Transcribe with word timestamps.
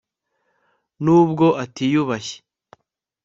Nubwo 1.03 1.45
atiyubashye 1.63 2.37